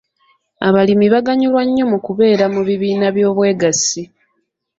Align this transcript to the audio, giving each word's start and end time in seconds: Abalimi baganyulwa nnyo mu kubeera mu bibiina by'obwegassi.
Abalimi 0.67 1.05
baganyulwa 1.13 1.61
nnyo 1.67 1.85
mu 1.91 1.97
kubeera 2.05 2.45
mu 2.53 2.61
bibiina 2.67 3.07
by'obwegassi. 3.15 4.01